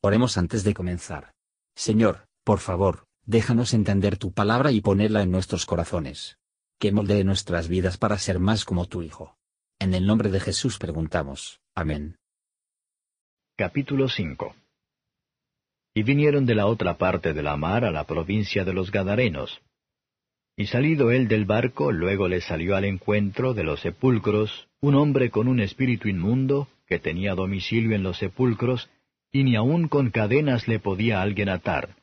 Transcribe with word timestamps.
Oremos 0.00 0.38
antes 0.38 0.62
de 0.62 0.74
comenzar. 0.74 1.32
Señor, 1.74 2.28
por 2.44 2.60
favor, 2.60 3.06
déjanos 3.26 3.74
entender 3.74 4.16
tu 4.16 4.32
palabra 4.32 4.70
y 4.70 4.80
ponerla 4.80 5.22
en 5.22 5.32
nuestros 5.32 5.66
corazones. 5.66 6.38
Que 6.78 6.92
moldee 6.92 7.24
nuestras 7.24 7.66
vidas 7.66 7.98
para 7.98 8.16
ser 8.18 8.38
más 8.38 8.64
como 8.64 8.86
tu 8.86 9.02
Hijo. 9.02 9.36
En 9.80 9.94
el 9.94 10.06
nombre 10.06 10.30
de 10.30 10.38
Jesús 10.38 10.78
preguntamos. 10.78 11.60
Amén. 11.74 12.16
Capítulo 13.56 14.08
5 14.08 14.54
Y 15.94 16.04
vinieron 16.04 16.46
de 16.46 16.54
la 16.54 16.66
otra 16.66 16.96
parte 16.96 17.32
de 17.32 17.42
la 17.42 17.56
mar 17.56 17.84
a 17.84 17.90
la 17.90 18.04
provincia 18.04 18.64
de 18.64 18.72
los 18.72 18.92
Gadarenos. 18.92 19.60
Y 20.56 20.66
salido 20.66 21.10
él 21.10 21.26
del 21.26 21.44
barco, 21.44 21.90
luego 21.90 22.28
le 22.28 22.40
salió 22.40 22.76
al 22.76 22.84
encuentro 22.84 23.52
de 23.52 23.64
los 23.64 23.80
sepulcros 23.80 24.68
un 24.80 24.94
hombre 24.94 25.30
con 25.30 25.48
un 25.48 25.58
espíritu 25.58 26.08
inmundo, 26.08 26.68
que 26.86 27.00
tenía 27.00 27.34
domicilio 27.34 27.96
en 27.96 28.04
los 28.04 28.18
sepulcros, 28.18 28.88
y 29.32 29.44
ni 29.44 29.56
aun 29.56 29.88
con 29.88 30.10
cadenas 30.10 30.68
le 30.68 30.78
podía 30.78 31.22
alguien 31.22 31.48
atar, 31.48 31.96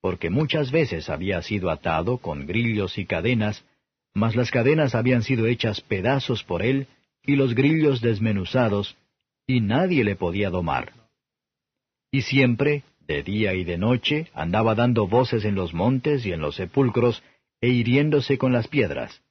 porque 0.00 0.30
muchas 0.30 0.70
veces 0.70 1.08
había 1.08 1.40
sido 1.42 1.70
atado 1.70 2.18
con 2.18 2.46
grillos 2.46 2.98
y 2.98 3.06
cadenas, 3.06 3.64
mas 4.12 4.36
las 4.36 4.50
cadenas 4.50 4.94
habían 4.94 5.22
sido 5.22 5.46
hechas 5.46 5.80
pedazos 5.80 6.44
por 6.44 6.62
él, 6.62 6.86
y 7.22 7.36
los 7.36 7.54
grillos 7.54 8.00
desmenuzados, 8.00 8.96
y 9.46 9.60
nadie 9.60 10.04
le 10.04 10.16
podía 10.16 10.50
domar. 10.50 10.92
Y 12.10 12.22
siempre, 12.22 12.84
de 13.06 13.22
día 13.22 13.54
y 13.54 13.64
de 13.64 13.78
noche, 13.78 14.28
andaba 14.34 14.74
dando 14.74 15.08
voces 15.08 15.44
en 15.44 15.54
los 15.54 15.74
montes 15.74 16.24
y 16.26 16.32
en 16.32 16.40
los 16.40 16.56
sepulcros, 16.56 17.22
e 17.60 17.68
hiriéndose 17.68 18.36
con 18.38 18.52
las 18.52 18.68
piedras. 18.68 19.22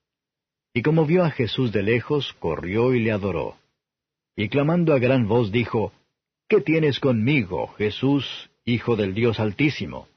Y 0.73 0.81
como 0.81 1.05
vio 1.05 1.23
a 1.23 1.29
Jesús 1.29 1.71
de 1.71 1.83
lejos, 1.83 2.33
corrió 2.39 2.93
y 2.93 2.99
le 2.99 3.11
adoró. 3.11 3.57
Y 4.35 4.49
clamando 4.49 4.93
a 4.93 4.99
gran 4.99 5.27
voz 5.27 5.51
dijo, 5.51 5.93
¿Qué 6.47 6.61
tienes 6.61 6.99
conmigo, 6.99 7.67
Jesús, 7.77 8.49
Hijo 8.65 8.95
del 8.95 9.13
Dios 9.13 9.39
Altísimo? 9.39 10.07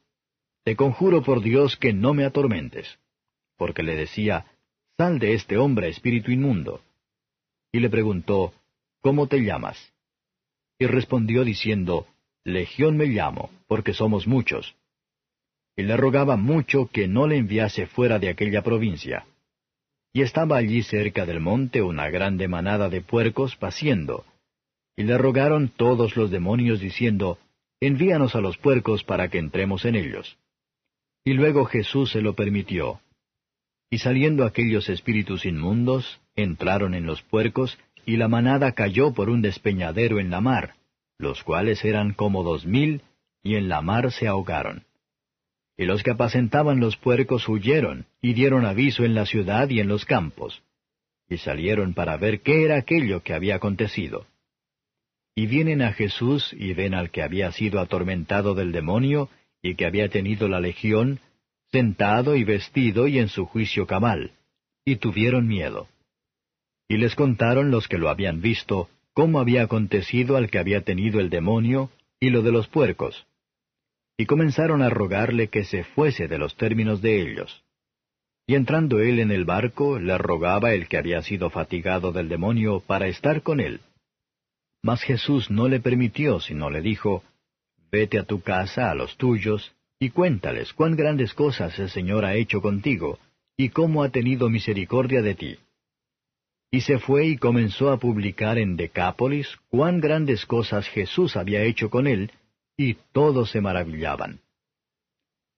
Te 0.64 0.76
conjuro 0.76 1.22
por 1.22 1.42
Dios 1.42 1.76
que 1.76 1.92
no 1.92 2.14
me 2.14 2.24
atormentes. 2.24 2.98
Porque 3.56 3.82
le 3.82 3.96
decía, 3.96 4.46
Sal 4.96 5.18
de 5.18 5.34
este 5.34 5.56
hombre, 5.56 5.88
espíritu 5.88 6.30
inmundo. 6.30 6.82
Y 7.72 7.80
le 7.80 7.88
preguntó, 7.88 8.52
¿Cómo 9.00 9.28
te 9.28 9.38
llamas? 9.38 9.92
Y 10.78 10.86
respondió 10.86 11.44
diciendo, 11.44 12.06
Legión 12.44 12.96
me 12.96 13.06
llamo, 13.06 13.50
porque 13.66 13.92
somos 13.92 14.26
muchos. 14.26 14.74
Y 15.76 15.82
le 15.82 15.96
rogaba 15.96 16.36
mucho 16.36 16.88
que 16.92 17.06
no 17.06 17.26
le 17.26 17.36
enviase 17.36 17.86
fuera 17.86 18.18
de 18.18 18.28
aquella 18.28 18.62
provincia. 18.62 19.26
Y 20.12 20.22
estaba 20.22 20.56
allí 20.56 20.82
cerca 20.82 21.26
del 21.26 21.40
monte 21.40 21.82
una 21.82 22.08
grande 22.08 22.48
manada 22.48 22.88
de 22.88 23.02
puercos 23.02 23.56
paciendo, 23.56 24.24
y 24.96 25.04
le 25.04 25.18
rogaron 25.18 25.68
todos 25.68 26.16
los 26.16 26.30
demonios 26.30 26.80
diciendo, 26.80 27.38
Envíanos 27.80 28.34
a 28.34 28.40
los 28.40 28.56
puercos 28.56 29.04
para 29.04 29.28
que 29.28 29.38
entremos 29.38 29.84
en 29.84 29.96
ellos. 29.96 30.38
Y 31.24 31.34
luego 31.34 31.66
Jesús 31.66 32.12
se 32.12 32.22
lo 32.22 32.34
permitió. 32.34 33.00
Y 33.90 33.98
saliendo 33.98 34.44
aquellos 34.44 34.88
espíritus 34.88 35.44
inmundos, 35.44 36.20
entraron 36.34 36.94
en 36.94 37.04
los 37.04 37.22
puercos, 37.22 37.78
y 38.06 38.16
la 38.16 38.28
manada 38.28 38.72
cayó 38.72 39.12
por 39.12 39.28
un 39.28 39.42
despeñadero 39.42 40.18
en 40.20 40.30
la 40.30 40.40
mar, 40.40 40.74
los 41.18 41.42
cuales 41.42 41.84
eran 41.84 42.14
como 42.14 42.42
dos 42.42 42.64
mil, 42.64 43.02
y 43.42 43.56
en 43.56 43.68
la 43.68 43.82
mar 43.82 44.10
se 44.12 44.26
ahogaron. 44.26 44.84
Y 45.76 45.84
los 45.84 46.02
que 46.02 46.12
apacentaban 46.12 46.80
los 46.80 46.96
puercos 46.96 47.46
huyeron, 47.48 48.06
y 48.22 48.32
dieron 48.32 48.64
aviso 48.64 49.04
en 49.04 49.14
la 49.14 49.26
ciudad 49.26 49.68
y 49.68 49.80
en 49.80 49.88
los 49.88 50.06
campos. 50.06 50.62
Y 51.28 51.38
salieron 51.38 51.92
para 51.92 52.16
ver 52.16 52.40
qué 52.40 52.64
era 52.64 52.76
aquello 52.76 53.22
que 53.22 53.34
había 53.34 53.56
acontecido. 53.56 54.26
Y 55.38 55.46
vienen 55.46 55.82
a 55.82 55.92
Jesús 55.92 56.52
y 56.58 56.72
ven 56.72 56.94
al 56.94 57.10
que 57.10 57.22
había 57.22 57.52
sido 57.52 57.78
atormentado 57.78 58.54
del 58.54 58.72
demonio 58.72 59.28
y 59.62 59.74
que 59.74 59.84
había 59.84 60.08
tenido 60.08 60.48
la 60.48 60.60
legión, 60.60 61.20
sentado 61.70 62.36
y 62.36 62.42
vestido 62.42 63.06
y 63.06 63.18
en 63.18 63.28
su 63.28 63.44
juicio 63.44 63.86
cabal, 63.86 64.32
y 64.82 64.96
tuvieron 64.96 65.46
miedo. 65.46 65.88
Y 66.88 66.96
les 66.96 67.14
contaron 67.14 67.70
los 67.70 67.86
que 67.86 67.98
lo 67.98 68.08
habían 68.08 68.40
visto, 68.40 68.88
cómo 69.12 69.38
había 69.38 69.62
acontecido 69.62 70.38
al 70.38 70.50
que 70.50 70.58
había 70.58 70.80
tenido 70.82 71.20
el 71.20 71.28
demonio, 71.28 71.90
y 72.18 72.30
lo 72.30 72.40
de 72.40 72.52
los 72.52 72.68
puercos. 72.68 73.26
Y 74.16 74.24
comenzaron 74.24 74.80
a 74.80 74.88
rogarle 74.88 75.48
que 75.48 75.64
se 75.64 75.84
fuese 75.84 76.28
de 76.28 76.38
los 76.38 76.56
términos 76.56 77.02
de 77.02 77.20
ellos. 77.20 77.62
Y 78.46 78.54
entrando 78.54 79.00
él 79.00 79.18
en 79.18 79.32
el 79.32 79.44
barco, 79.44 79.98
le 79.98 80.16
rogaba 80.16 80.72
el 80.72 80.88
que 80.88 80.96
había 80.96 81.20
sido 81.20 81.50
fatigado 81.50 82.12
del 82.12 82.30
demonio 82.30 82.80
para 82.80 83.06
estar 83.08 83.42
con 83.42 83.60
él. 83.60 83.80
Mas 84.86 85.02
Jesús 85.02 85.50
no 85.50 85.66
le 85.66 85.80
permitió, 85.80 86.38
sino 86.38 86.70
le 86.70 86.80
dijo, 86.80 87.24
Vete 87.90 88.20
a 88.20 88.22
tu 88.22 88.40
casa, 88.40 88.88
a 88.88 88.94
los 88.94 89.16
tuyos, 89.16 89.74
y 89.98 90.10
cuéntales 90.10 90.72
cuán 90.72 90.94
grandes 90.94 91.34
cosas 91.34 91.76
el 91.80 91.90
Señor 91.90 92.24
ha 92.24 92.36
hecho 92.36 92.62
contigo, 92.62 93.18
y 93.56 93.70
cómo 93.70 94.04
ha 94.04 94.10
tenido 94.10 94.48
misericordia 94.48 95.22
de 95.22 95.34
ti. 95.34 95.56
Y 96.70 96.82
se 96.82 97.00
fue 97.00 97.26
y 97.26 97.36
comenzó 97.36 97.90
a 97.90 97.98
publicar 97.98 98.58
en 98.58 98.76
Decápolis 98.76 99.48
cuán 99.70 99.98
grandes 99.98 100.46
cosas 100.46 100.86
Jesús 100.86 101.36
había 101.36 101.64
hecho 101.64 101.90
con 101.90 102.06
él, 102.06 102.30
y 102.76 102.94
todos 103.10 103.50
se 103.50 103.60
maravillaban. 103.60 104.38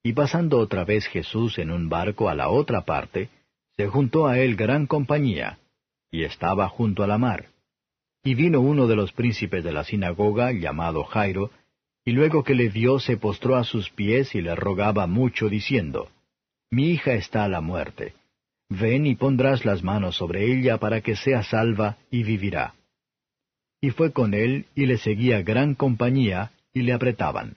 Y 0.02 0.14
pasando 0.14 0.58
otra 0.58 0.86
vez 0.86 1.06
Jesús 1.06 1.58
en 1.58 1.70
un 1.70 1.90
barco 1.90 2.30
a 2.30 2.34
la 2.34 2.48
otra 2.48 2.86
parte, 2.86 3.28
se 3.76 3.88
juntó 3.88 4.26
a 4.26 4.38
él 4.38 4.56
gran 4.56 4.86
compañía, 4.86 5.58
y 6.10 6.22
estaba 6.22 6.66
junto 6.70 7.02
a 7.02 7.06
la 7.06 7.18
mar. 7.18 7.48
Y 8.24 8.34
vino 8.34 8.60
uno 8.60 8.86
de 8.86 8.96
los 8.96 9.12
príncipes 9.12 9.64
de 9.64 9.72
la 9.72 9.84
sinagoga, 9.84 10.52
llamado 10.52 11.04
Jairo, 11.04 11.50
y 12.04 12.12
luego 12.12 12.42
que 12.42 12.54
le 12.54 12.68
vio 12.68 13.00
se 13.00 13.16
postró 13.16 13.56
a 13.56 13.64
sus 13.64 13.90
pies 13.90 14.34
y 14.34 14.40
le 14.40 14.54
rogaba 14.54 15.06
mucho, 15.06 15.48
diciendo, 15.48 16.08
Mi 16.70 16.90
hija 16.90 17.14
está 17.14 17.44
a 17.44 17.48
la 17.48 17.60
muerte. 17.60 18.14
Ven 18.70 19.06
y 19.06 19.14
pondrás 19.14 19.64
las 19.64 19.82
manos 19.82 20.16
sobre 20.16 20.52
ella 20.52 20.78
para 20.78 21.00
que 21.00 21.16
sea 21.16 21.42
salva 21.42 21.96
y 22.10 22.22
vivirá. 22.22 22.74
Y 23.80 23.90
fue 23.90 24.12
con 24.12 24.34
él 24.34 24.66
y 24.74 24.86
le 24.86 24.98
seguía 24.98 25.42
gran 25.42 25.74
compañía 25.74 26.50
y 26.74 26.82
le 26.82 26.92
apretaban. 26.92 27.56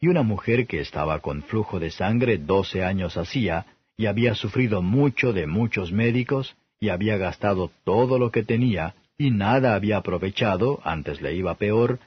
Y 0.00 0.08
una 0.08 0.22
mujer 0.22 0.66
que 0.66 0.80
estaba 0.80 1.20
con 1.20 1.42
flujo 1.42 1.80
de 1.80 1.90
sangre 1.90 2.38
doce 2.38 2.84
años 2.84 3.16
hacía, 3.16 3.66
y 3.96 4.06
había 4.06 4.34
sufrido 4.34 4.82
mucho 4.82 5.32
de 5.32 5.46
muchos 5.46 5.92
médicos, 5.92 6.56
y 6.78 6.90
había 6.90 7.16
gastado 7.16 7.70
todo 7.84 8.18
lo 8.18 8.30
que 8.30 8.42
tenía, 8.42 8.94
y 9.18 9.30
nada 9.30 9.74
había 9.74 9.98
aprovechado, 9.98 10.80
antes 10.84 11.20
le 11.20 11.34
iba 11.34 11.54
peor, 11.54 12.00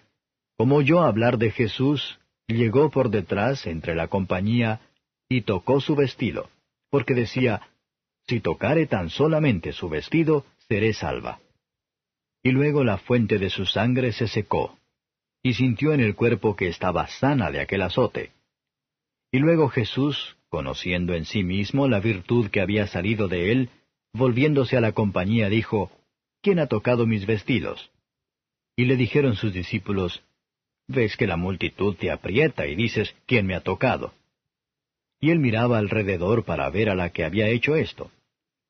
como 0.57 0.75
oyó 0.75 1.01
hablar 1.01 1.37
de 1.37 1.51
Jesús, 1.51 2.19
llegó 2.47 2.89
por 2.89 3.09
detrás 3.09 3.65
entre 3.65 3.95
la 3.95 4.07
compañía 4.07 4.81
y 5.27 5.41
tocó 5.41 5.79
su 5.79 5.95
vestido, 5.95 6.49
porque 6.89 7.13
decía, 7.13 7.61
Si 8.27 8.41
tocare 8.41 8.85
tan 8.85 9.09
solamente 9.09 9.71
su 9.71 9.89
vestido, 9.89 10.45
seré 10.67 10.93
salva. 10.93 11.39
Y 12.43 12.51
luego 12.51 12.83
la 12.83 12.97
fuente 12.97 13.37
de 13.37 13.49
su 13.49 13.65
sangre 13.65 14.11
se 14.11 14.27
secó, 14.27 14.77
y 15.41 15.53
sintió 15.53 15.93
en 15.93 16.01
el 16.01 16.15
cuerpo 16.15 16.55
que 16.55 16.67
estaba 16.67 17.07
sana 17.07 17.51
de 17.51 17.61
aquel 17.61 17.81
azote. 17.81 18.31
Y 19.31 19.39
luego 19.39 19.69
Jesús, 19.69 20.37
conociendo 20.49 21.13
en 21.13 21.25
sí 21.25 21.43
mismo 21.43 21.87
la 21.87 21.99
virtud 21.99 22.49
que 22.49 22.61
había 22.61 22.87
salido 22.87 23.27
de 23.27 23.51
él, 23.51 23.69
volviéndose 24.13 24.75
a 24.77 24.81
la 24.81 24.91
compañía, 24.91 25.49
dijo, 25.49 25.91
¿quién 26.41 26.59
ha 26.59 26.67
tocado 26.67 27.05
mis 27.05 27.25
vestidos? 27.25 27.91
Y 28.75 28.85
le 28.85 28.95
dijeron 28.95 29.35
sus 29.35 29.53
discípulos, 29.53 30.23
Ves 30.87 31.15
que 31.17 31.27
la 31.27 31.37
multitud 31.37 31.95
te 31.95 32.09
aprieta 32.09 32.65
y 32.65 32.75
dices, 32.75 33.15
¿quién 33.27 33.45
me 33.45 33.53
ha 33.53 33.61
tocado? 33.61 34.13
Y 35.19 35.29
él 35.29 35.37
miraba 35.37 35.77
alrededor 35.77 36.45
para 36.45 36.67
ver 36.71 36.89
a 36.89 36.95
la 36.95 37.11
que 37.11 37.23
había 37.23 37.47
hecho 37.47 37.75
esto. 37.75 38.09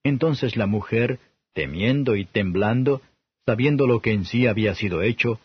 Entonces 0.04 0.58
la 0.58 0.66
mujer, 0.66 1.20
temiendo 1.54 2.18
y 2.18 2.26
temblando, 2.26 3.02
sabiendo 3.46 3.88
lo 3.88 4.02
que 4.02 4.12
en 4.12 4.26
sí 4.26 4.48
había 4.48 4.76
sido 4.76 5.02
hecho, 5.02 5.40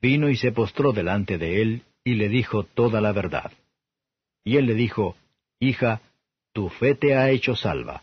vino 0.00 0.30
y 0.30 0.36
se 0.36 0.52
postró 0.52 0.92
delante 0.92 1.36
de 1.36 1.60
él 1.60 1.82
y 2.02 2.14
le 2.14 2.28
dijo 2.28 2.62
toda 2.62 3.00
la 3.00 3.12
verdad. 3.12 3.52
Y 4.42 4.56
él 4.56 4.66
le 4.66 4.74
dijo, 4.74 5.16
Hija, 5.58 6.00
tu 6.52 6.68
fe 6.70 6.94
te 6.94 7.14
ha 7.14 7.30
hecho 7.30 7.56
salva. 7.56 8.02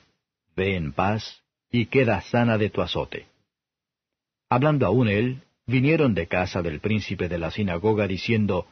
Ve 0.56 0.76
en 0.76 0.94
paz 0.94 1.42
y 1.72 1.88
queda 1.88 2.22
sana 2.22 2.58
de 2.58 2.70
tu 2.70 2.82
azote. 2.82 3.26
Hablando 4.54 4.86
aún 4.86 5.08
él, 5.08 5.42
vinieron 5.66 6.14
de 6.14 6.28
casa 6.28 6.62
del 6.62 6.80
príncipe 6.80 7.28
de 7.28 7.40
la 7.40 7.50
sinagoga 7.50 8.06
diciendo, 8.06 8.68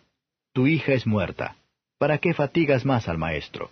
Tu 0.54 0.68
hija 0.68 0.94
es 0.94 1.08
muerta, 1.08 1.56
¿para 1.98 2.20
qué 2.20 2.36
fatigas 2.36 2.86
más 2.86 3.10
al 3.10 3.18
maestro? 3.18 3.72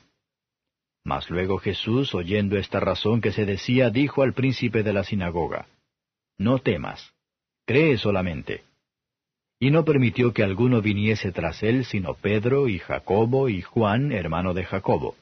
Mas 1.04 1.30
luego 1.30 1.60
Jesús, 1.60 2.16
oyendo 2.16 2.58
esta 2.58 2.80
razón 2.80 3.22
que 3.22 3.32
se 3.32 3.46
decía, 3.46 3.92
dijo 3.92 4.24
al 4.24 4.34
príncipe 4.34 4.82
de 4.82 4.92
la 4.92 5.04
sinagoga, 5.04 5.68
No 6.40 6.58
temas, 6.58 7.14
cree 7.68 7.96
solamente. 8.00 8.64
Y 9.60 9.70
no 9.70 9.86
permitió 9.86 10.34
que 10.34 10.42
alguno 10.42 10.82
viniese 10.82 11.32
tras 11.32 11.62
él, 11.62 11.86
sino 11.86 12.16
Pedro 12.16 12.68
y 12.68 12.80
Jacobo 12.80 13.50
y 13.50 13.62
Juan, 13.62 14.12
hermano 14.14 14.56
de 14.56 14.66
Jacobo. 14.66 15.16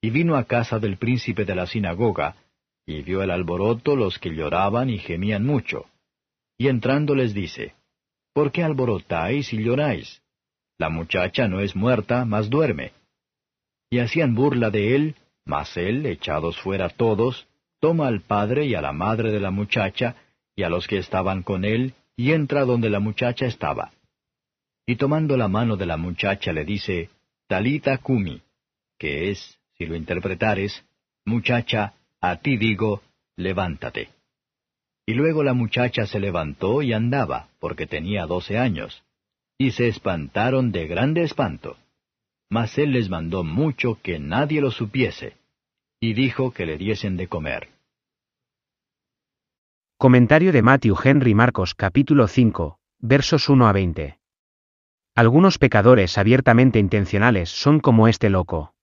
Y 0.00 0.10
vino 0.10 0.36
a 0.36 0.44
casa 0.44 0.78
del 0.78 0.96
príncipe 0.96 1.44
de 1.44 1.56
la 1.56 1.66
sinagoga, 1.66 2.36
y 2.86 3.02
vio 3.02 3.22
el 3.22 3.30
alboroto 3.30 3.96
los 3.96 4.18
que 4.18 4.30
lloraban 4.30 4.88
y 4.88 4.98
gemían 4.98 5.44
mucho. 5.44 5.86
Y 6.56 6.68
entrando 6.68 7.14
les 7.14 7.34
dice, 7.34 7.74
¿por 8.32 8.52
qué 8.52 8.62
alborotáis 8.62 9.52
y 9.52 9.62
lloráis? 9.62 10.22
La 10.78 10.88
muchacha 10.88 11.48
no 11.48 11.60
es 11.60 11.74
muerta, 11.74 12.24
mas 12.24 12.48
duerme. 12.48 12.92
Y 13.90 13.98
hacían 13.98 14.34
burla 14.34 14.70
de 14.70 14.94
él, 14.94 15.16
mas 15.44 15.76
él, 15.76 16.06
echados 16.06 16.58
fuera 16.58 16.88
todos, 16.88 17.46
toma 17.80 18.06
al 18.06 18.20
padre 18.22 18.66
y 18.66 18.74
a 18.74 18.80
la 18.80 18.92
madre 18.92 19.32
de 19.32 19.40
la 19.40 19.50
muchacha, 19.50 20.16
y 20.54 20.62
a 20.62 20.68
los 20.68 20.86
que 20.86 20.98
estaban 20.98 21.42
con 21.42 21.64
él, 21.64 21.94
y 22.16 22.32
entra 22.32 22.64
donde 22.64 22.88
la 22.88 23.00
muchacha 23.00 23.46
estaba. 23.46 23.92
Y 24.86 24.96
tomando 24.96 25.36
la 25.36 25.48
mano 25.48 25.76
de 25.76 25.86
la 25.86 25.96
muchacha 25.96 26.52
le 26.52 26.64
dice, 26.64 27.10
Talita 27.48 27.98
Kumi, 27.98 28.40
que 28.98 29.30
es, 29.30 29.58
si 29.76 29.86
lo 29.86 29.96
interpretares, 29.96 30.84
muchacha, 31.24 31.94
a 32.20 32.36
ti 32.36 32.56
digo, 32.56 33.02
levántate. 33.36 34.10
Y 35.06 35.14
luego 35.14 35.42
la 35.42 35.54
muchacha 35.54 36.06
se 36.06 36.18
levantó 36.18 36.82
y 36.82 36.92
andaba, 36.92 37.48
porque 37.60 37.86
tenía 37.86 38.26
doce 38.26 38.58
años. 38.58 39.04
Y 39.58 39.70
se 39.70 39.88
espantaron 39.88 40.72
de 40.72 40.86
grande 40.86 41.22
espanto. 41.22 41.76
Mas 42.50 42.76
él 42.78 42.92
les 42.92 43.08
mandó 43.08 43.44
mucho 43.44 43.98
que 44.02 44.18
nadie 44.18 44.60
lo 44.60 44.70
supiese, 44.70 45.36
y 46.00 46.14
dijo 46.14 46.52
que 46.52 46.66
le 46.66 46.76
diesen 46.76 47.16
de 47.16 47.28
comer. 47.28 47.68
Comentario 49.98 50.52
de 50.52 50.62
Matthew 50.62 50.96
Henry 51.02 51.34
Marcos 51.34 51.74
capítulo 51.74 52.28
5, 52.28 52.78
versos 52.98 53.48
1 53.48 53.66
a 53.66 53.72
20. 53.72 54.18
Algunos 55.14 55.56
pecadores 55.56 56.18
abiertamente 56.18 56.78
intencionales 56.78 57.48
son 57.48 57.80
como 57.80 58.06
este 58.06 58.28
loco. 58.28 58.75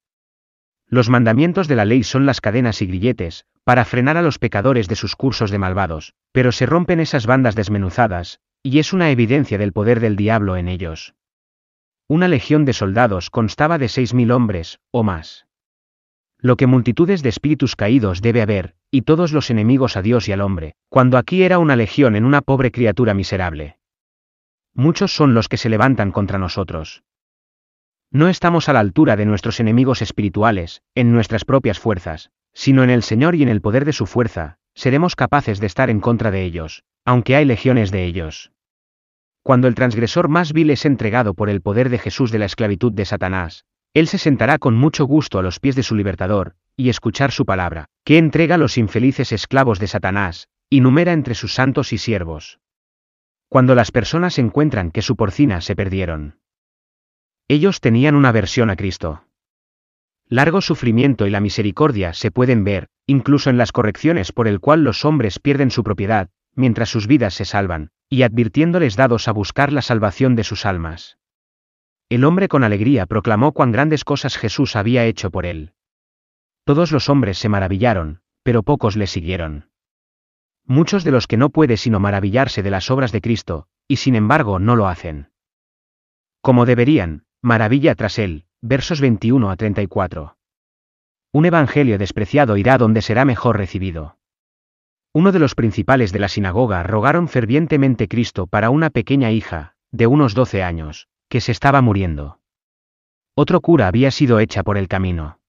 Los 0.94 1.10
mandamientos 1.10 1.68
de 1.68 1.76
la 1.76 1.86
ley 1.86 2.04
son 2.04 2.28
las 2.28 2.40
cadenas 2.40 2.84
y 2.84 2.86
grilletes, 2.86 3.48
para 3.64 3.84
frenar 3.84 4.16
a 4.16 4.22
los 4.22 4.38
pecadores 4.38 4.88
de 4.88 4.96
sus 4.96 5.16
cursos 5.16 5.50
de 5.50 5.58
malvados, 5.58 6.14
pero 6.32 6.52
se 6.52 6.68
rompen 6.68 7.00
esas 7.00 7.26
bandas 7.26 7.56
desmenuzadas, 7.56 8.42
y 8.62 8.78
es 8.78 8.94
una 8.94 9.10
evidencia 9.10 9.58
del 9.58 9.74
poder 9.74 10.00
del 10.00 10.16
diablo 10.16 10.56
en 10.56 10.68
ellos. 10.68 11.16
Una 12.08 12.28
legión 12.28 12.64
de 12.64 12.74
soldados 12.74 13.32
constaba 13.32 13.80
de 13.80 13.90
seis 13.90 14.14
mil 14.14 14.30
hombres, 14.30 14.82
o 14.92 15.02
más. 15.02 15.48
Lo 16.38 16.58
que 16.58 16.68
multitudes 16.68 17.24
de 17.24 17.30
espíritus 17.30 17.76
caídos 17.76 18.22
debe 18.22 18.44
haber, 18.44 18.76
y 18.92 19.02
todos 19.02 19.32
los 19.32 19.50
enemigos 19.50 19.98
a 19.98 20.04
Dios 20.04 20.30
y 20.30 20.32
al 20.32 20.42
hombre, 20.42 20.76
cuando 20.90 21.18
aquí 21.18 21.42
era 21.42 21.58
una 21.58 21.76
legión 21.76 22.16
en 22.16 22.24
una 22.24 22.42
pobre 22.42 22.72
criatura 22.72 23.16
miserable. 23.16 23.80
Muchos 24.76 25.12
son 25.16 25.34
los 25.34 25.50
que 25.50 25.58
se 25.58 25.70
levantan 25.70 26.12
contra 26.12 26.38
nosotros. 26.38 27.02
No 28.16 28.30
estamos 28.30 28.70
a 28.70 28.74
la 28.74 28.80
altura 28.80 29.16
de 29.16 29.26
nuestros 29.26 29.60
enemigos 29.60 30.04
espirituales, 30.04 30.84
en 30.94 31.12
nuestras 31.12 31.46
propias 31.46 31.80
fuerzas, 31.80 32.30
sino 32.54 32.84
en 32.84 32.92
el 32.92 33.02
Señor 33.02 33.34
y 33.34 33.42
en 33.42 33.50
el 33.50 33.60
poder 33.60 33.86
de 33.86 33.92
su 33.92 34.06
fuerza, 34.06 34.60
seremos 34.76 35.16
capaces 35.16 35.60
de 35.60 35.66
estar 35.66 35.90
en 35.90 36.00
contra 36.00 36.30
de 36.30 36.44
ellos, 36.44 36.84
aunque 37.06 37.36
hay 37.36 37.44
legiones 37.44 37.90
de 37.90 38.06
ellos. 38.06 38.52
Cuando 39.42 39.68
el 39.68 39.74
transgresor 39.74 40.30
más 40.30 40.54
vil 40.54 40.70
es 40.70 40.86
entregado 40.86 41.34
por 41.34 41.50
el 41.50 41.62
poder 41.62 41.90
de 41.90 41.98
Jesús 41.98 42.30
de 42.30 42.38
la 42.38 42.46
esclavitud 42.46 42.92
de 42.92 43.06
Satanás, 43.06 43.66
él 43.96 44.08
se 44.08 44.20
sentará 44.20 44.60
con 44.60 44.76
mucho 44.76 45.06
gusto 45.06 45.40
a 45.40 45.42
los 45.42 45.60
pies 45.60 45.76
de 45.76 45.82
su 45.82 45.96
libertador, 45.96 46.54
y 46.78 46.90
escuchar 46.90 47.32
su 47.32 47.46
palabra, 47.46 47.86
que 48.06 48.20
entrega 48.20 48.56
a 48.56 48.60
los 48.60 48.78
infelices 48.78 49.32
esclavos 49.32 49.80
de 49.80 49.88
Satanás, 49.88 50.50
y 50.70 50.82
numera 50.82 51.14
entre 51.14 51.34
sus 51.34 51.56
santos 51.56 51.92
y 51.92 51.98
siervos. 51.98 52.60
Cuando 53.50 53.74
las 53.74 53.92
personas 53.92 54.38
encuentran 54.38 54.92
que 54.92 55.02
su 55.02 55.16
porcina 55.16 55.62
se 55.62 55.76
perdieron. 55.76 56.43
Ellos 57.48 57.82
tenían 57.82 58.16
una 58.16 58.32
versión 58.32 58.70
a 58.70 58.76
Cristo 58.76 59.24
largo 60.34 60.62
sufrimiento 60.62 61.28
y 61.28 61.30
la 61.30 61.40
misericordia 61.40 62.14
se 62.14 62.32
pueden 62.32 62.64
ver, 62.64 62.88
incluso 63.06 63.52
en 63.52 63.58
las 63.58 63.72
correcciones 63.72 64.32
por 64.32 64.48
el 64.48 64.60
cual 64.60 64.84
los 64.84 65.06
hombres 65.06 65.38
pierden 65.38 65.70
su 65.70 65.84
propiedad, 65.84 66.30
mientras 66.56 66.90
sus 66.90 67.06
vidas 67.06 67.36
se 67.36 67.46
salvan, 67.46 67.92
y 68.10 68.24
advirtiéndoles 68.24 68.96
dados 68.96 69.28
a 69.28 69.32
buscar 69.32 69.72
la 69.72 69.84
salvación 69.84 70.36
de 70.36 70.44
sus 70.44 70.66
almas. 70.66 71.20
El 72.10 72.24
hombre 72.24 72.48
con 72.48 72.64
alegría 72.64 73.06
proclamó 73.06 73.52
cuán 73.52 73.72
grandes 73.72 74.04
cosas 74.04 74.38
Jesús 74.38 74.76
había 74.76 75.06
hecho 75.06 75.30
por 75.30 75.46
él. 75.46 75.74
Todos 76.64 76.92
los 76.92 77.10
hombres 77.10 77.38
se 77.38 77.50
maravillaron, 77.50 78.22
pero 78.42 78.64
pocos 78.64 78.96
le 78.96 79.06
siguieron. 79.06 79.70
Muchos 80.66 81.04
de 81.04 81.12
los 81.12 81.28
que 81.28 81.38
no 81.38 81.50
puede 81.50 81.78
sino 81.78 82.00
maravillarse 82.00 82.64
de 82.64 82.72
las 82.72 82.90
obras 82.90 83.12
de 83.12 83.22
Cristo, 83.22 83.68
y 83.88 83.98
sin 83.98 84.16
embargo 84.16 84.58
no 84.58 84.76
lo 84.76 84.88
hacen. 84.88 85.30
Como 86.42 86.66
deberían, 86.66 87.26
maravilla 87.44 87.94
tras 87.96 88.20
él, 88.20 88.46
versos 88.62 89.02
21 89.02 89.52
a 89.52 89.58
34. 89.58 90.38
Un 91.34 91.46
evangelio 91.46 91.98
despreciado 91.98 92.56
irá 92.56 92.78
donde 92.78 93.02
será 93.02 93.26
mejor 93.26 93.58
recibido. 93.58 94.18
Uno 95.14 95.34
de 95.34 95.40
los 95.40 95.54
principales 95.54 96.14
de 96.14 96.20
la 96.20 96.30
sinagoga 96.30 96.84
rogaron 96.84 97.28
fervientemente 97.28 98.08
Cristo 98.08 98.48
para 98.48 98.70
una 98.70 98.90
pequeña 98.90 99.32
hija, 99.32 99.76
de 99.92 100.08
unos 100.08 100.36
doce 100.36 100.64
años, 100.64 101.10
que 101.28 101.42
se 101.42 101.52
estaba 101.52 101.82
muriendo. 101.82 102.40
Otro 103.36 103.60
cura 103.60 103.88
había 103.88 104.10
sido 104.12 104.40
hecha 104.40 104.64
por 104.64 104.78
el 104.78 104.88
camino. 104.88 105.40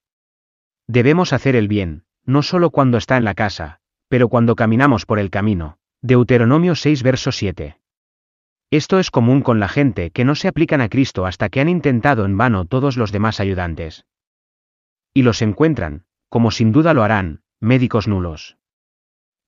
Debemos 0.88 1.32
hacer 1.32 1.54
el 1.54 1.68
bien, 1.68 2.02
no 2.24 2.42
solo 2.42 2.70
cuando 2.70 2.98
está 2.98 3.16
en 3.18 3.24
la 3.24 3.34
casa, 3.34 3.78
pero 4.08 4.28
cuando 4.28 4.56
caminamos 4.56 5.06
por 5.06 5.20
el 5.20 5.30
camino. 5.30 5.78
Deuteronomio 6.02 6.74
6 6.74 7.04
verso 7.04 7.30
7. 7.30 7.78
Esto 8.70 8.98
es 8.98 9.10
común 9.10 9.42
con 9.42 9.60
la 9.60 9.68
gente 9.68 10.10
que 10.10 10.24
no 10.24 10.34
se 10.34 10.48
aplican 10.48 10.80
a 10.80 10.88
Cristo 10.88 11.26
hasta 11.26 11.48
que 11.48 11.60
han 11.60 11.68
intentado 11.68 12.24
en 12.24 12.36
vano 12.36 12.64
todos 12.64 12.96
los 12.96 13.12
demás 13.12 13.40
ayudantes. 13.40 14.06
Y 15.14 15.22
los 15.22 15.42
encuentran, 15.42 16.04
como 16.28 16.50
sin 16.50 16.72
duda 16.72 16.94
lo 16.94 17.04
harán, 17.04 17.42
médicos 17.60 18.08
nulos. 18.08 18.58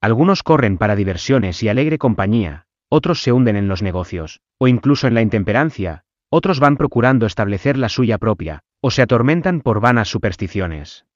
Algunos 0.01 0.43
corren 0.43 0.79
para 0.79 0.95
diversiones 0.95 1.63
y 1.63 1.69
alegre 1.69 1.99
compañía, 1.99 2.67
otros 2.89 3.23
se 3.23 3.33
hunden 3.33 3.57
en 3.57 3.67
los 3.67 3.83
negocios, 3.83 4.41
o 4.59 4.69
incluso 4.69 5.09
en 5.09 5.15
la 5.15 5.23
intemperancia, 5.23 6.05
otros 6.31 6.61
van 6.61 6.77
procurando 6.77 7.27
establecer 7.27 7.77
la 7.77 7.89
suya 7.89 8.19
propia, 8.19 8.61
o 8.81 8.91
se 8.91 9.03
atormentan 9.03 9.61
por 9.61 9.81
vanas 9.81 10.09
supersticiones. 10.09 11.07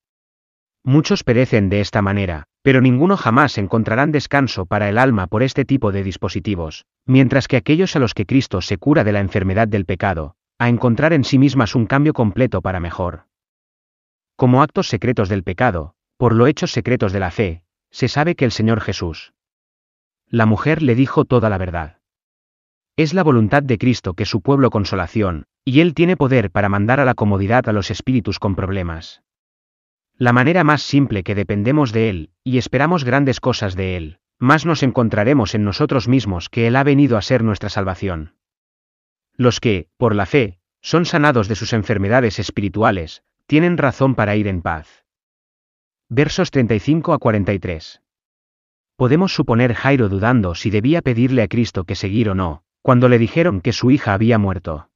Muchos 0.82 1.24
perecen 1.24 1.68
de 1.68 1.80
esta 1.80 2.02
manera, 2.02 2.44
pero 2.62 2.80
ninguno 2.80 3.16
jamás 3.16 3.58
encontrarán 3.58 4.12
descanso 4.12 4.66
para 4.66 4.88
el 4.88 4.98
alma 4.98 5.26
por 5.26 5.42
este 5.42 5.64
tipo 5.64 5.92
de 5.92 6.02
dispositivos, 6.02 6.84
mientras 7.06 7.48
que 7.48 7.56
aquellos 7.56 7.96
a 7.96 7.98
los 7.98 8.14
que 8.14 8.26
Cristo 8.26 8.60
se 8.60 8.76
cura 8.76 9.04
de 9.04 9.12
la 9.12 9.20
enfermedad 9.20 9.68
del 9.68 9.86
pecado, 9.86 10.34
a 10.58 10.68
encontrar 10.68 11.12
en 11.12 11.24
sí 11.24 11.38
mismas 11.38 11.74
un 11.74 11.86
cambio 11.86 12.12
completo 12.12 12.60
para 12.60 12.80
mejor. 12.80 13.24
Como 14.36 14.62
actos 14.62 14.88
secretos 14.88 15.28
del 15.28 15.42
pecado, 15.42 15.94
por 16.16 16.34
lo 16.34 16.46
hechos 16.46 16.70
secretos 16.70 17.12
de 17.12 17.20
la 17.20 17.30
fe, 17.30 17.62
se 17.90 18.08
sabe 18.08 18.34
que 18.34 18.44
el 18.44 18.52
Señor 18.52 18.80
Jesús. 18.80 19.32
La 20.28 20.46
mujer 20.46 20.82
le 20.82 20.94
dijo 20.94 21.24
toda 21.24 21.48
la 21.48 21.58
verdad. 21.58 21.98
Es 22.96 23.14
la 23.14 23.22
voluntad 23.22 23.62
de 23.62 23.78
Cristo 23.78 24.14
que 24.14 24.26
su 24.26 24.42
pueblo 24.42 24.68
consolación, 24.70 25.46
y 25.64 25.80
Él 25.80 25.94
tiene 25.94 26.16
poder 26.16 26.50
para 26.50 26.68
mandar 26.68 27.00
a 27.00 27.04
la 27.04 27.14
comodidad 27.14 27.68
a 27.68 27.72
los 27.72 27.90
espíritus 27.90 28.38
con 28.38 28.54
problemas. 28.54 29.22
La 30.20 30.34
manera 30.34 30.64
más 30.64 30.82
simple 30.82 31.22
que 31.22 31.34
dependemos 31.34 31.92
de 31.92 32.10
Él, 32.10 32.30
y 32.44 32.58
esperamos 32.58 33.04
grandes 33.04 33.40
cosas 33.40 33.74
de 33.74 33.96
Él, 33.96 34.18
más 34.38 34.66
nos 34.66 34.82
encontraremos 34.82 35.54
en 35.54 35.64
nosotros 35.64 36.08
mismos 36.08 36.50
que 36.50 36.66
Él 36.66 36.76
ha 36.76 36.84
venido 36.84 37.16
a 37.16 37.22
ser 37.22 37.42
nuestra 37.42 37.70
salvación. 37.70 38.34
Los 39.34 39.60
que, 39.60 39.88
por 39.96 40.14
la 40.14 40.26
fe, 40.26 40.58
son 40.82 41.06
sanados 41.06 41.48
de 41.48 41.54
sus 41.54 41.72
enfermedades 41.72 42.38
espirituales, 42.38 43.22
tienen 43.46 43.78
razón 43.78 44.14
para 44.14 44.36
ir 44.36 44.46
en 44.46 44.60
paz. 44.60 45.06
Versos 46.10 46.50
35 46.50 47.14
a 47.14 47.18
43. 47.18 48.02
Podemos 48.96 49.34
suponer 49.34 49.72
Jairo 49.72 50.10
dudando 50.10 50.54
si 50.54 50.68
debía 50.68 51.00
pedirle 51.00 51.40
a 51.40 51.48
Cristo 51.48 51.84
que 51.84 51.94
seguir 51.94 52.28
o 52.28 52.34
no, 52.34 52.62
cuando 52.82 53.08
le 53.08 53.18
dijeron 53.18 53.62
que 53.62 53.72
su 53.72 53.90
hija 53.90 54.12
había 54.12 54.36
muerto. 54.36 54.89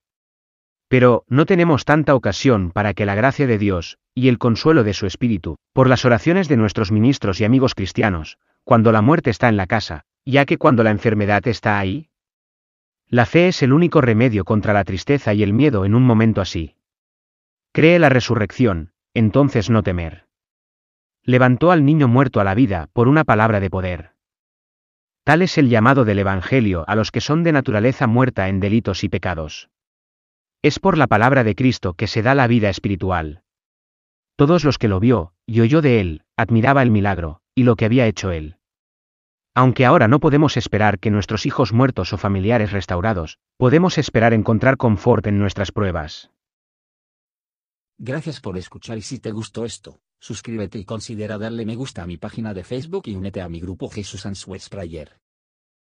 Pero, 0.88 1.24
no 1.28 1.46
tenemos 1.46 1.84
tanta 1.84 2.14
ocasión 2.14 2.70
para 2.70 2.94
que 2.94 3.06
la 3.06 3.14
gracia 3.14 3.46
de 3.46 3.58
Dios, 3.58 3.98
y 4.14 4.28
el 4.28 4.38
consuelo 4.38 4.84
de 4.84 4.94
su 4.94 5.06
Espíritu, 5.06 5.56
por 5.72 5.88
las 5.88 6.04
oraciones 6.04 6.48
de 6.48 6.56
nuestros 6.56 6.92
ministros 6.92 7.40
y 7.40 7.44
amigos 7.44 7.74
cristianos, 7.74 8.38
cuando 8.64 8.92
la 8.92 9.02
muerte 9.02 9.30
está 9.30 9.48
en 9.48 9.56
la 9.56 9.66
casa, 9.66 10.04
ya 10.24 10.46
que 10.46 10.58
cuando 10.58 10.82
la 10.82 10.90
enfermedad 10.90 11.46
está 11.48 11.78
ahí. 11.78 12.08
La 13.08 13.26
fe 13.26 13.48
es 13.48 13.62
el 13.62 13.72
único 13.72 14.00
remedio 14.00 14.44
contra 14.44 14.72
la 14.72 14.84
tristeza 14.84 15.34
y 15.34 15.42
el 15.42 15.52
miedo 15.52 15.84
en 15.84 15.94
un 15.94 16.02
momento 16.02 16.40
así. 16.40 16.76
Cree 17.72 17.98
la 17.98 18.08
resurrección, 18.08 18.92
entonces 19.12 19.68
no 19.68 19.82
temer. 19.82 20.26
Levantó 21.22 21.70
al 21.70 21.84
niño 21.84 22.08
muerto 22.08 22.40
a 22.40 22.44
la 22.44 22.54
vida 22.54 22.88
por 22.92 23.08
una 23.08 23.24
palabra 23.24 23.60
de 23.60 23.70
poder. 23.70 24.12
Tal 25.24 25.42
es 25.42 25.56
el 25.56 25.70
llamado 25.70 26.04
del 26.04 26.18
Evangelio 26.18 26.84
a 26.86 26.94
los 26.94 27.10
que 27.10 27.20
son 27.20 27.42
de 27.42 27.52
naturaleza 27.52 28.06
muerta 28.06 28.48
en 28.48 28.60
delitos 28.60 29.04
y 29.04 29.08
pecados. 29.08 29.70
Es 30.64 30.78
por 30.78 30.96
la 30.96 31.08
palabra 31.08 31.44
de 31.44 31.54
Cristo 31.54 31.92
que 31.92 32.06
se 32.06 32.22
da 32.22 32.34
la 32.34 32.46
vida 32.46 32.70
espiritual. 32.70 33.42
Todos 34.34 34.64
los 34.64 34.78
que 34.78 34.88
lo 34.88 34.98
vio, 34.98 35.34
y 35.44 35.60
oyó 35.60 35.82
de 35.82 36.00
él, 36.00 36.22
admiraba 36.38 36.82
el 36.82 36.90
milagro, 36.90 37.42
y 37.54 37.64
lo 37.64 37.76
que 37.76 37.84
había 37.84 38.06
hecho 38.06 38.30
él. 38.30 38.56
Aunque 39.54 39.84
ahora 39.84 40.08
no 40.08 40.20
podemos 40.20 40.56
esperar 40.56 41.00
que 41.00 41.10
nuestros 41.10 41.44
hijos 41.44 41.74
muertos 41.74 42.14
o 42.14 42.16
familiares 42.16 42.72
restaurados, 42.72 43.40
podemos 43.58 43.98
esperar 43.98 44.32
encontrar 44.32 44.78
confort 44.78 45.26
en 45.26 45.38
nuestras 45.38 45.70
pruebas. 45.70 46.30
Gracias 47.98 48.40
por 48.40 48.56
escuchar 48.56 48.96
y 48.96 49.02
si 49.02 49.18
te 49.18 49.32
gustó 49.32 49.66
esto, 49.66 50.00
suscríbete 50.18 50.78
y 50.78 50.86
considera 50.86 51.36
darle 51.36 51.66
me 51.66 51.76
gusta 51.76 52.04
a 52.04 52.06
mi 52.06 52.16
página 52.16 52.54
de 52.54 52.64
Facebook 52.64 53.02
y 53.04 53.16
únete 53.16 53.42
a 53.42 53.50
mi 53.50 53.60
grupo 53.60 53.90
Jesús 53.90 54.24
Answers 54.24 54.70
Prayer. 54.70 55.23